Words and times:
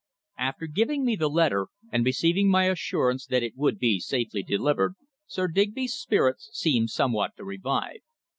After 0.39 0.65
giving 0.65 1.05
me 1.05 1.15
the 1.15 1.29
letter, 1.29 1.67
and 1.91 2.03
receiving 2.03 2.49
my 2.49 2.67
assurance 2.67 3.27
that 3.27 3.43
it 3.43 3.55
would 3.55 3.77
be 3.77 3.99
safely 3.99 4.41
delivered, 4.41 4.95
Sir 5.27 5.47
Digby's 5.47 5.93
spirits 5.93 6.49
seemed 6.53 6.89
somewhat 6.89 7.37
to 7.37 7.43
revive. 7.45 7.99